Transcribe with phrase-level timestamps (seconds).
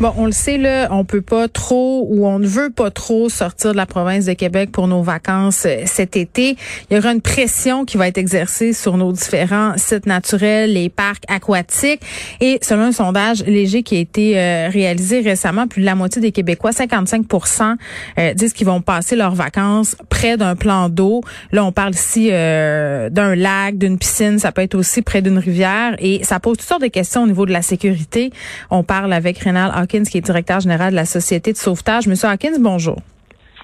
[0.00, 3.28] Bon, on le sait là, on peut pas trop ou on ne veut pas trop
[3.28, 6.56] sortir de la province de Québec pour nos vacances euh, cet été.
[6.90, 10.88] Il y aura une pression qui va être exercée sur nos différents sites naturels, les
[10.88, 12.00] parcs aquatiques.
[12.40, 16.20] Et selon un sondage léger qui a été euh, réalisé récemment, plus de la moitié
[16.20, 17.76] des Québécois, 55%
[18.18, 21.20] euh, disent qu'ils vont passer leurs vacances près d'un plan d'eau.
[21.52, 24.40] Là, on parle ici d'un lac, d'une piscine.
[24.40, 25.94] Ça peut être aussi près d'une rivière.
[26.00, 28.32] Et ça pose toutes sortes de questions au niveau de la sécurité.
[28.70, 32.06] On parle avec Rénal Hawkins, qui est directeur général de la Société de sauvetage.
[32.06, 32.96] Monsieur Hawkins, bonjour.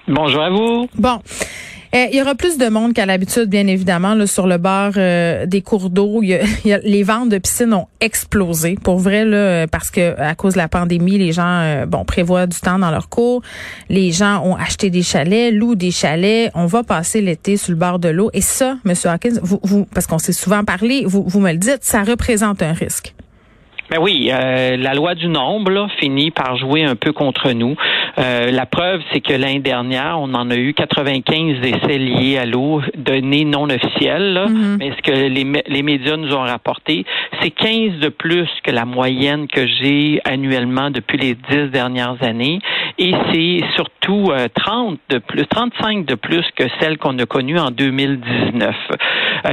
[0.07, 0.87] Bonjour à vous.
[0.95, 1.19] Bon.
[1.93, 4.93] Eh, il y aura plus de monde qu'à l'habitude, bien évidemment, là, sur le bord
[4.95, 6.21] euh, des cours d'eau.
[6.63, 10.69] les ventes de piscines ont explosé, pour vrai, là, parce que à cause de la
[10.69, 13.41] pandémie, les gens, euh, bon, prévoient du temps dans leur cours.
[13.89, 16.49] Les gens ont acheté des chalets, louent des chalets.
[16.55, 18.29] On va passer l'été sur le bord de l'eau.
[18.31, 21.57] Et ça, Monsieur Hawkins, vous, vous parce qu'on s'est souvent parlé, vous, vous me le
[21.57, 23.13] dites, ça représente un risque.
[23.91, 27.75] Ben oui, euh, la loi du nombre là, finit par jouer un peu contre nous.
[28.17, 32.45] Euh, la preuve, c'est que l'année dernière, on en a eu 95 essais liés à
[32.45, 34.45] l'eau, données non officielles.
[34.47, 34.77] Mm-hmm.
[34.79, 37.05] Mais ce que les, les médias nous ont rapporté,
[37.41, 42.59] c'est 15 de plus que la moyenne que j'ai annuellement depuis les 10 dernières années.
[42.97, 44.47] Et c'est surtout 30 euh,
[45.09, 48.75] de plus, 35 de plus que celle qu'on a connue en 2019.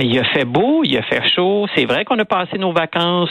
[0.01, 1.67] il a fait beau, il a fait chaud.
[1.75, 3.31] C'est vrai qu'on a passé nos vacances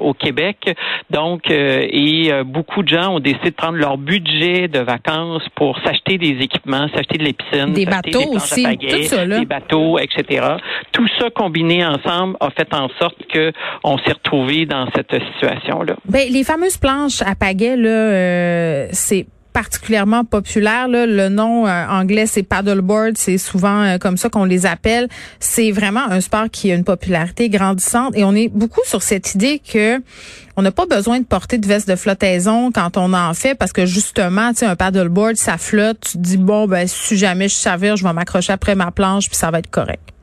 [0.00, 0.74] au Québec.
[1.10, 5.42] Donc, euh, et euh, beaucoup de gens ont décidé de prendre leur budget de vacances
[5.54, 9.98] pour s'acheter des équipements, s'acheter de l'épiscine, des bateaux des aussi, tout ça, des bateaux,
[9.98, 10.46] etc.
[10.92, 13.52] Tout ça combiné ensemble a fait en sorte que
[13.84, 15.94] on s'est retrouvé dans cette situation-là.
[16.08, 20.86] Ben, les fameuses planches à pagaie, là, euh, c'est particulièrement populaire.
[20.86, 21.06] Là.
[21.06, 23.16] Le nom euh, anglais, c'est paddleboard.
[23.16, 25.08] C'est souvent euh, comme ça qu'on les appelle.
[25.40, 29.34] C'est vraiment un sport qui a une popularité grandissante et on est beaucoup sur cette
[29.34, 30.02] idée que
[30.58, 33.72] on n'a pas besoin de porter de veste de flottaison quand on en fait parce
[33.72, 36.00] que justement, tu sais, un paddleboard, ça flotte.
[36.00, 39.28] Tu te dis, bon, ben, si jamais je savire, je vais m'accrocher après ma planche
[39.30, 40.15] puis ça va être correct.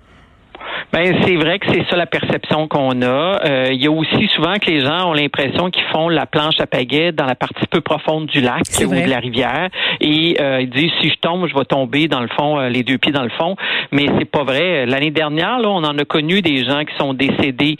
[0.93, 3.39] Ben c'est vrai que c'est ça la perception qu'on a.
[3.45, 6.59] Euh, il y a aussi souvent que les gens ont l'impression qu'ils font la planche
[6.59, 10.61] à pagaie dans la partie peu profonde du lac ou de la rivière et euh,
[10.61, 13.11] ils disent si je tombe, je vais tomber dans le fond, euh, les deux pieds
[13.11, 13.55] dans le fond.
[13.91, 14.85] Mais c'est pas vrai.
[14.85, 17.77] L'année dernière, là, on en a connu des gens qui sont décédés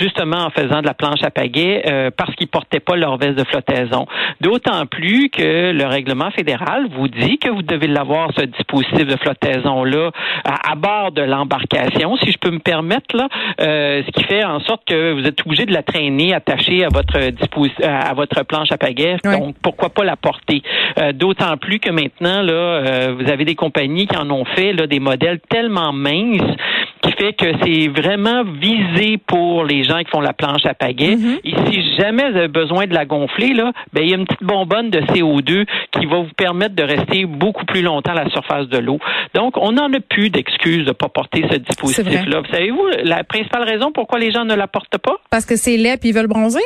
[0.00, 1.82] justement en faisant de la planche à pagaie
[2.16, 4.06] parce qu'ils portaient pas leur veste de flottaison.
[4.40, 9.16] D'autant plus que le règlement fédéral vous dit que vous devez l'avoir ce dispositif de
[9.16, 10.10] flottaison là
[10.44, 13.28] à bord de l'embarcation si je peux me permettre, là,
[13.60, 16.88] euh, ce qui fait en sorte que vous êtes obligé de la traîner attachée à
[16.88, 17.16] votre
[17.82, 19.16] à votre planche à pagaie.
[19.24, 20.62] Donc, pourquoi pas la porter?
[20.98, 24.72] Euh, d'autant plus que maintenant, là, euh, vous avez des compagnies qui en ont fait
[24.72, 26.56] là, des modèles tellement minces
[27.06, 31.16] qui fait que c'est vraiment visé pour les gens qui font la planche à pagaie.
[31.16, 31.40] Mm-hmm.
[31.44, 34.26] Et si jamais vous avez besoin de la gonfler, là, ben, il y a une
[34.26, 38.30] petite bonbonne de CO2 qui va vous permettre de rester beaucoup plus longtemps à la
[38.30, 38.98] surface de l'eau.
[39.34, 42.42] Donc, on n'en a plus d'excuses de ne pas porter ce dispositif-là.
[42.50, 45.16] Savez-vous la principale raison pourquoi les gens ne la portent pas?
[45.30, 46.60] Parce que c'est laid et ils veulent bronzer?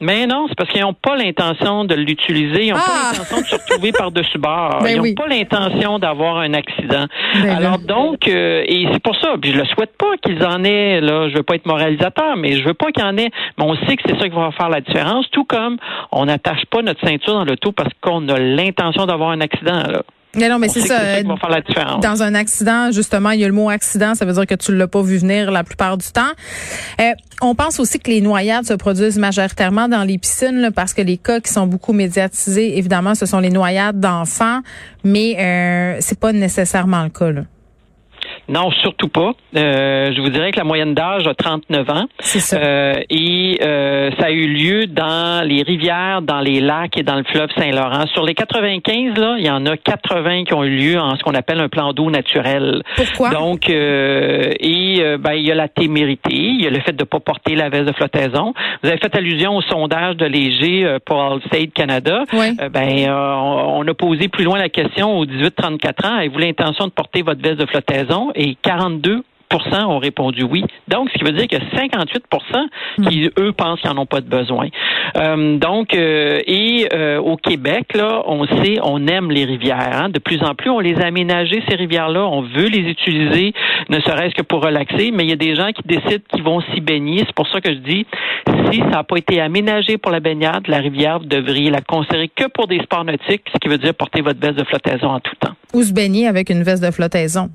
[0.00, 2.66] Mais non, c'est parce qu'ils n'ont pas l'intention de l'utiliser.
[2.66, 3.12] Ils n'ont pas ah!
[3.12, 4.80] l'intention de se retrouver par-dessus bord.
[4.82, 7.06] Ben ils n'ont pas l'intention d'avoir un accident.
[7.34, 10.64] Ben Alors donc, euh, et c'est pour ça, puis je le souhaite pas qu'ils en
[10.64, 13.30] aient, là, je veux pas être moralisateur, mais je veux pas qu'il y en ait,
[13.58, 15.78] mais on sait que c'est ça qui va faire la différence, tout comme
[16.12, 19.82] on n'attache pas notre ceinture dans l'auto parce qu'on a l'intention d'avoir un accident.
[19.88, 20.02] Là.
[20.36, 20.98] Mais non, mais c'est ça.
[20.98, 22.00] ça va faire la différence.
[22.02, 24.74] Dans un accident, justement, il y a le mot accident, ça veut dire que tu
[24.74, 26.32] l'as pas vu venir la plupart du temps.
[27.00, 31.02] Euh, on pense aussi que les noyades se produisent majoritairement dans les piscines parce que
[31.02, 34.60] les cas qui sont beaucoup médiatisés, évidemment, ce sont les noyades d'enfants,
[35.04, 37.30] mais euh, c'est pas nécessairement le cas.
[37.30, 37.42] Là.
[38.48, 39.32] Non, surtout pas.
[39.56, 42.04] Euh, je vous dirais que la moyenne d'âge a 39 ans.
[42.20, 42.56] C'est ça.
[42.58, 47.16] Euh, et euh, ça a eu lieu dans les rivières, dans les lacs et dans
[47.16, 48.06] le fleuve Saint-Laurent.
[48.12, 51.22] Sur les 95, là, il y en a 80 qui ont eu lieu en ce
[51.24, 52.82] qu'on appelle un plan d'eau naturel.
[52.94, 53.30] Pourquoi?
[53.30, 56.92] Donc, euh, et euh, ben, il y a la témérité, il y a le fait
[56.92, 58.54] de ne pas porter la veste de flottaison.
[58.82, 62.24] Vous avez fait allusion au sondage de Léger euh, pour Allstate Canada.
[62.32, 62.56] Oui.
[62.72, 66.16] Ben, on, on a posé plus loin la question aux 18-34 ans.
[66.18, 68.30] Avez-vous l'intention de porter votre veste de flottaison?
[68.36, 69.22] Et 42%
[69.86, 70.64] ont répondu oui.
[70.88, 74.28] Donc, ce qui veut dire que 58% qui, eux, pensent qu'ils n'en ont pas de
[74.28, 74.68] besoin.
[75.16, 80.02] Euh, donc, euh, et euh, au Québec, là, on sait, on aime les rivières.
[80.02, 80.08] hein.
[80.08, 82.26] De plus en plus, on les a aménagées, ces rivières-là.
[82.26, 83.52] On veut les utiliser,
[83.88, 86.60] ne serait-ce que pour relaxer, mais il y a des gens qui décident qu'ils vont
[86.72, 87.18] s'y baigner.
[87.26, 88.06] C'est pour ça que je dis,
[88.70, 92.28] si ça n'a pas été aménagé pour la baignade, la rivière, vous devriez la considérer
[92.28, 95.20] que pour des sports nautiques, ce qui veut dire porter votre veste de flottaison en
[95.20, 95.54] tout temps.
[95.72, 97.48] Ou se baigner avec une veste de flottaison.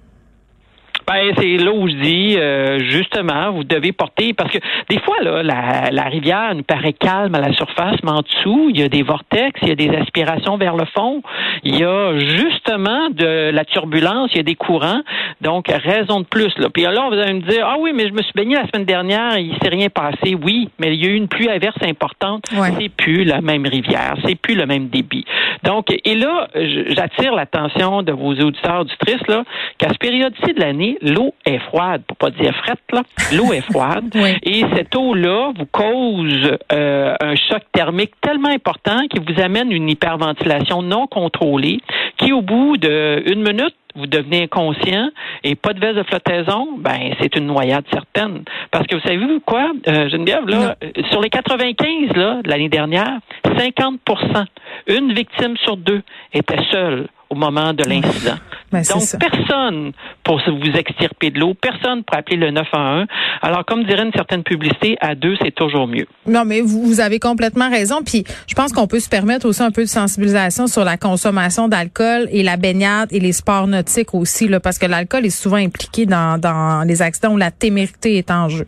[1.07, 4.59] Ben, c'est là où je dis, euh, justement, vous devez porter, parce que
[4.89, 8.69] des fois, là, la, la rivière nous paraît calme à la surface, mais en dessous,
[8.69, 11.21] il y a des vortex, il y a des aspirations vers le fond,
[11.63, 15.01] il y a justement de la turbulence, il y a des courants,
[15.42, 16.57] donc raison de plus.
[16.57, 16.69] Là.
[16.69, 18.86] Puis là, vous allez me dire, ah oui, mais je me suis baigné la semaine
[18.86, 20.36] dernière, il s'est rien passé.
[20.42, 22.45] Oui, mais il y a eu une pluie averse importante.
[22.56, 22.69] Ouais.
[22.80, 25.25] C'est plus la même rivière, c'est plus le même débit.
[25.63, 29.44] Donc, et là, j'attire l'attention de vos auditeurs, auditrices, là,
[29.77, 33.04] qu'à ce période-ci de l'année, l'eau est froide, pour pas dire frette, là.
[33.34, 34.16] L'eau est froide.
[34.22, 34.38] Oui.
[34.44, 39.90] Et cette eau-là vous cause euh, un choc thermique tellement important qui vous amène une
[39.90, 41.80] hyperventilation non contrôlée,
[42.18, 45.10] qui au bout d'une minute, vous devenez inconscient
[45.44, 48.44] et pas de veste de flottaison, ben c'est une noyade certaine.
[48.70, 52.70] Parce que vous savez quoi, euh, Geneviève, là, euh, sur les 95 là, de l'année
[52.70, 54.46] dernière, 50%
[54.88, 56.02] une victime sur deux
[56.34, 58.36] était seule au moment de l'incident.
[58.72, 59.94] Ben, Donc, personne
[60.24, 63.07] pour vous extirper de l'eau, personne pour appeler le 911.
[63.42, 66.07] Alors, comme dirait une certaine publicité, à deux, c'est toujours mieux.
[66.28, 68.04] Non, mais vous, vous avez complètement raison.
[68.06, 71.69] Puis je pense qu'on peut se permettre aussi un peu de sensibilisation sur la consommation
[71.69, 75.57] d'alcool et la baignade et les sports nautiques aussi, là, parce que l'alcool est souvent
[75.57, 78.68] impliqué dans, dans les accidents où la témérité est en jeu.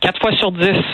[0.00, 0.84] Quatre fois sur dix.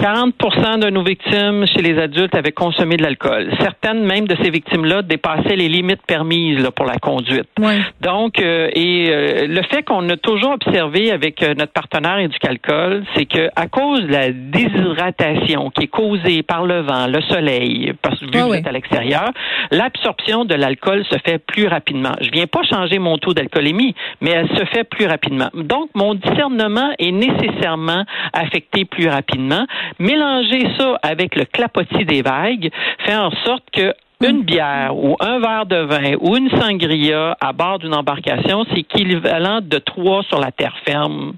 [0.00, 3.50] 40% de nos victimes chez les adultes avaient consommé de l'alcool.
[3.60, 7.48] Certaines même de ces victimes-là dépassaient les limites permises là, pour la conduite.
[7.58, 7.80] Ouais.
[8.00, 13.04] Donc, euh, et euh, le fait qu'on a toujours observé avec euh, notre partenaire Éducalcool,
[13.14, 17.92] c'est que à cause de la déshydratation qui est causée par le vent, le soleil,
[18.00, 18.58] parce que vu Ah que vous oui.
[18.58, 19.30] êtes à l'extérieur,
[19.70, 22.12] l'absorption de l'alcool se fait plus rapidement.
[22.22, 25.50] Je viens pas changer mon taux d'alcoolémie, mais elle se fait plus rapidement.
[25.52, 29.66] Donc, mon discernement est nécessairement affecté plus rapidement.
[29.98, 32.70] Mélanger ça avec le clapotis des vagues
[33.04, 37.52] fait en sorte que une bière ou un verre de vin ou une sangria à
[37.52, 41.34] bord d'une embarcation, c'est équivalent de trois sur la terre ferme.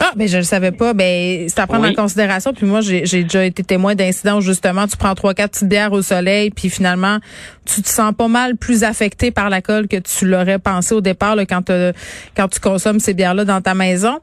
[0.00, 0.92] Ah, mais je le savais pas.
[0.92, 1.90] Ben, c'est à prendre Oui.
[1.90, 2.52] en considération.
[2.52, 5.92] Puis moi, j'ai déjà été témoin d'incidents où justement, tu prends trois, quatre petites bières
[5.92, 7.18] au soleil, puis finalement,
[7.64, 11.36] tu te sens pas mal plus affecté par l'alcool que tu l'aurais pensé au départ
[11.36, 11.92] là, quand, t'as-
[12.36, 14.18] quand tu consommes ces bières-là dans ta maison.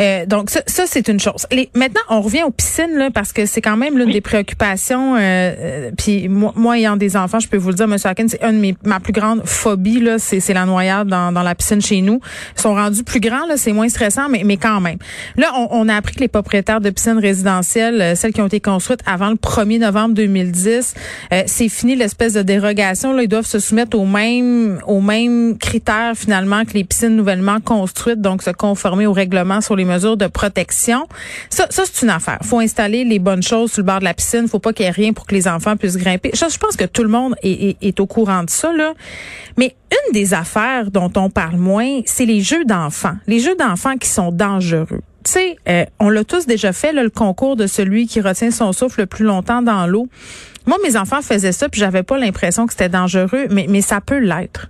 [0.00, 1.46] Euh, donc ça, ça, c'est une chose.
[1.52, 5.14] Les- maintenant, on revient aux piscines là, parce que c'est quand même l'une des préoccupations.
[5.14, 8.28] Euh, euh, puis moi, moi, ayant des enfants, je peux vous le dire, Monsieur Haken,
[8.28, 11.42] c'est une de mes ma plus grande phobie là, c'est c'est la noyade dans, dans
[11.44, 12.20] la piscine chez nous.
[12.58, 14.98] Ils sont rendus plus grands là, c'est moins stressant, mais mais quand même.
[15.36, 18.46] Là, on, on a appris que les propriétaires de piscines résidentielles, euh, celles qui ont
[18.46, 20.94] été construites avant le 1er novembre 2010,
[21.32, 23.12] euh, c'est fini l'espèce de dérogation.
[23.12, 27.60] Là, ils doivent se soumettre aux mêmes aux mêmes critères finalement que les piscines nouvellement
[27.60, 31.06] construites, donc se conformer au règlement sur les mesures de protection.
[31.50, 32.38] Ça, ça c'est une affaire.
[32.42, 34.48] Faut installer les bonnes choses sur le bord de la piscine.
[34.48, 36.30] Faut pas qu'il y ait rien pour que les enfants puissent grimper.
[36.34, 38.92] Ça, je pense que tout le monde est, est- est au courant de ça là.
[39.56, 39.74] Mais
[40.06, 43.14] une des affaires dont on parle moins, c'est les jeux d'enfants.
[43.26, 44.93] Les jeux d'enfants qui sont dangereux.
[45.24, 48.72] Tu sais, euh, on l'a tous déjà fait, le concours de celui qui retient son
[48.72, 50.08] souffle le plus longtemps dans l'eau.
[50.66, 54.00] Moi, mes enfants faisaient ça, puis j'avais pas l'impression que c'était dangereux, mais, mais ça
[54.00, 54.68] peut l'être.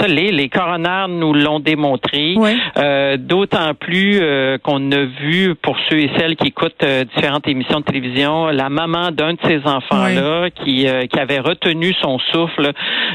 [0.00, 0.30] Ça l'est.
[0.30, 2.34] Les coronaires nous l'ont démontré.
[2.36, 2.56] Oui.
[2.78, 7.46] Euh, D'autant plus euh, qu'on a vu, pour ceux et celles qui écoutent euh, différentes
[7.46, 12.18] émissions de télévision, la maman d'un de ces enfants-là qui, euh, qui avait retenu son
[12.18, 12.70] souffle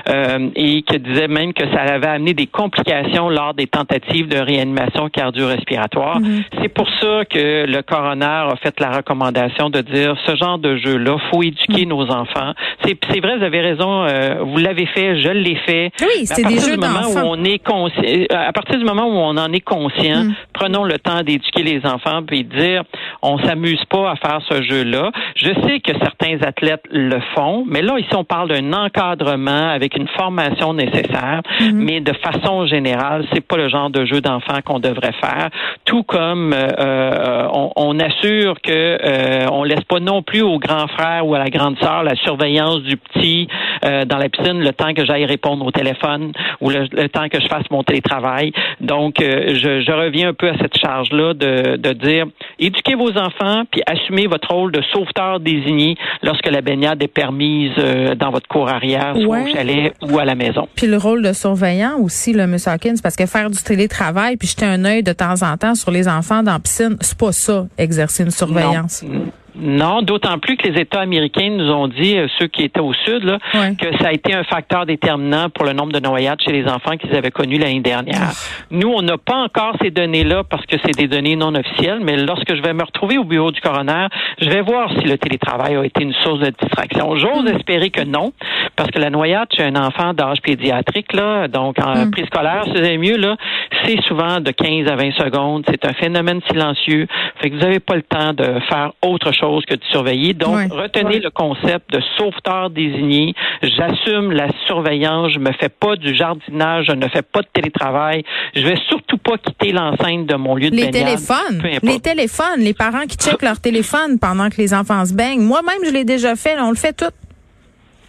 [0.09, 4.37] euh, et qui disait même que ça avait amené des complications lors des tentatives de
[4.37, 6.19] réanimation cardio-respiratoire.
[6.61, 10.77] C'est pour ça que le coroner a fait la recommandation de dire ce genre de
[10.77, 12.53] jeu-là, faut éduquer nos enfants.
[12.85, 15.91] C'est c'est vrai, vous avez raison, euh, vous l'avez fait, je l'ai fait.
[16.01, 19.15] Oui, à des jeux du moment où on est conscient, à partir du moment où
[19.17, 20.35] on en est conscient, mm.
[20.53, 22.83] prenons le temps d'éduquer les enfants puis dire
[23.21, 25.11] on s'amuse pas à faire ce jeu-là.
[25.35, 29.97] Je sais que certains athlètes le font, mais là ici on parle d'un encadrement avec
[29.97, 31.71] une formation nécessaire, mm-hmm.
[31.73, 35.49] mais de façon générale, c'est pas le genre de jeu d'enfant qu'on devrait faire.
[35.85, 40.59] Tout comme euh, euh, on, on, assure que euh, on laisse pas non plus au
[40.59, 43.47] grand frère ou à la grande sœur la surveillance du petit
[43.85, 47.39] euh, dans la piscine le temps que j'aille répondre au téléphone ou le, temps que
[47.39, 48.51] je fasse mon télétravail.
[48.81, 52.25] Donc, euh, je, je, reviens un peu à cette charge-là de, de dire
[52.59, 57.71] éduquez vos enfants puis assumez votre rôle de sauveteur désigné lorsque la baignade est permise
[57.77, 60.67] euh, dans votre cour arrière, soit au chalet ou à la maison.
[60.75, 62.57] Puis le rôle de surveillant aussi, le M.
[62.65, 65.91] Hawkins, parce que faire du télétravail puis jeter un œil de temps en temps sur
[65.91, 69.03] les enfants dans la piscine, c'est pas ça, exercer une surveillance.
[69.03, 69.25] Non,
[69.55, 73.23] d'autant plus que les États américains nous ont dit, euh, ceux qui étaient au sud,
[73.23, 76.67] là, que ça a été un facteur déterminant pour le nombre de noyades chez les
[76.67, 78.31] enfants qu'ils avaient connus l'année dernière.
[78.71, 82.17] Nous, on n'a pas encore ces données-là parce que c'est des données non officielles, mais
[82.17, 84.07] lorsque je vais me retrouver au bureau du coroner,
[84.39, 87.15] je vais voir si le télétravail a été une source de distraction.
[87.15, 87.55] J'ose hmm.
[87.55, 88.33] espérer que non,
[88.75, 92.11] parce que la noyade chez un enfant d'âge pédiatrique, là, donc en mm.
[92.11, 93.35] préscolaire, c'est mieux, là,
[93.83, 95.63] c'est souvent de 15 à 20 secondes.
[95.69, 97.07] C'est un phénomène silencieux.
[97.41, 100.33] Fait que vous n'avez pas le temps de faire autre chose que de surveiller.
[100.33, 103.33] Donc, retenez le concept de sauveteur désigné.
[103.61, 105.31] J'assume la surveillance.
[105.33, 106.85] Je me fais pas du jardinage.
[106.87, 108.23] Je ne fais pas de télétravail.
[108.55, 112.73] Je vais surtout pas quitter l'enceinte de mon lieu de les Téléphones, les téléphones, les
[112.73, 115.41] parents qui checkent leur téléphone pendant que les enfants se baignent.
[115.41, 116.55] Moi-même, je l'ai déjà fait.
[116.59, 117.11] on le fait tout.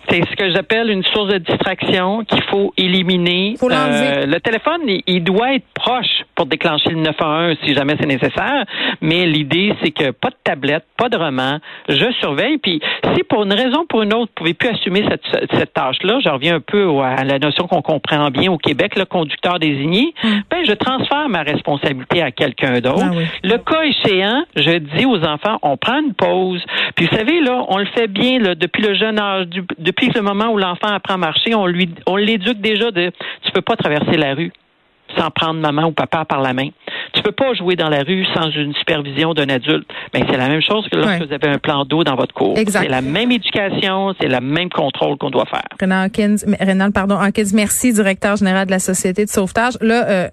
[0.08, 3.54] C'est ce que j'appelle une source de distraction qu'il faut éliminer.
[3.62, 8.64] euh, le téléphone, il, doit être proche pour déclencher le 911 si jamais c'est nécessaire.
[9.00, 11.58] Mais l'idée, c'est que pas de tablette, pas de roman.
[11.88, 12.58] Je surveille.
[12.58, 12.80] Puis
[13.14, 16.20] si pour une raison ou pour une autre, vous pouvez plus assumer cette, cette tâche-là,
[16.24, 20.14] je reviens un peu à la notion qu'on comprend bien au Québec, le conducteur désigné,
[20.22, 20.42] hum.
[20.50, 23.04] ben, je transfère ma responsabilité à quelqu'un d'autre.
[23.04, 26.62] Ah le cas échéant, je dis aux enfants, on prend une pause.
[26.94, 29.95] Puis vous savez, là, on le fait bien là, depuis le jeune âge, du, depuis
[30.02, 33.10] le moment où l'enfant apprend à marcher, on lui, on l'éduque déjà de,
[33.42, 34.52] tu peux pas traverser la rue
[35.16, 36.68] sans prendre maman ou papa par la main.
[37.12, 39.88] Tu peux pas jouer dans la rue sans une supervision d'un adulte.
[40.12, 42.56] Mais c'est la même chose que lorsque vous avez un plan d'eau dans votre cour.
[42.56, 45.68] C'est la même éducation, c'est le même contrôle qu'on doit faire.
[45.80, 46.38] Renan Hawkins,
[46.92, 49.78] pardon, Hawkins, merci, directeur général de la Société de sauvetage.
[49.80, 50.28] Là, euh,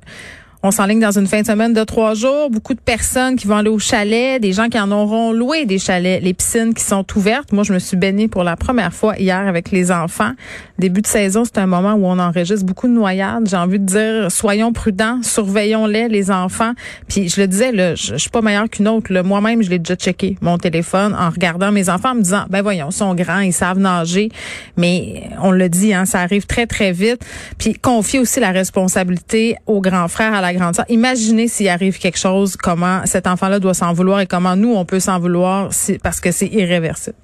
[0.65, 2.49] on s'enligne dans une fin de semaine de trois jours.
[2.49, 5.77] Beaucoup de personnes qui vont aller au chalet, des gens qui en auront loué des
[5.77, 7.51] chalets, les piscines qui sont ouvertes.
[7.51, 10.31] Moi, je me suis baignée pour la première fois hier avec les enfants.
[10.79, 13.49] Début de saison, c'est un moment où on enregistre beaucoup de noyades.
[13.49, 16.71] J'ai envie de dire, soyons prudents, surveillons-les, les enfants.
[17.09, 19.11] Puis je le disais, je, suis pas meilleure qu'une autre.
[19.21, 22.61] Moi-même, je l'ai déjà checké, mon téléphone, en regardant mes enfants, en me disant, ben
[22.61, 24.29] voyons, ils sont grands, ils savent nager.
[24.77, 27.21] Mais on le dit, hein, ça arrive très, très vite.
[27.57, 27.75] Puis
[28.17, 30.52] aussi la responsabilité aux grands frères, à la
[30.89, 34.85] Imaginez s'il arrive quelque chose, comment cet enfant-là doit s'en vouloir et comment nous, on
[34.85, 35.69] peut s'en vouloir
[36.01, 37.15] parce que c'est irréversible.